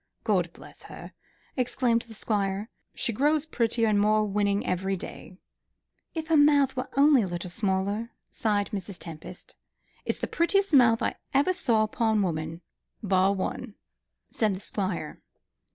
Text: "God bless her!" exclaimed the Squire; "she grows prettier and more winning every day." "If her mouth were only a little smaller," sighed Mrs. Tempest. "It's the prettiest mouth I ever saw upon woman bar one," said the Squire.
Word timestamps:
"God 0.23 0.51
bless 0.51 0.81
her!" 0.89 1.13
exclaimed 1.55 2.01
the 2.01 2.15
Squire; 2.15 2.71
"she 2.95 3.13
grows 3.13 3.45
prettier 3.45 3.87
and 3.87 3.99
more 4.01 4.25
winning 4.25 4.65
every 4.65 4.97
day." 4.97 5.37
"If 6.15 6.29
her 6.29 6.37
mouth 6.37 6.75
were 6.75 6.89
only 6.97 7.21
a 7.21 7.27
little 7.27 7.51
smaller," 7.51 8.09
sighed 8.31 8.71
Mrs. 8.71 8.97
Tempest. 8.97 9.55
"It's 10.03 10.17
the 10.17 10.25
prettiest 10.25 10.73
mouth 10.73 11.03
I 11.03 11.17
ever 11.35 11.53
saw 11.53 11.83
upon 11.83 12.23
woman 12.23 12.61
bar 13.03 13.31
one," 13.33 13.75
said 14.31 14.55
the 14.55 14.59
Squire. 14.59 15.21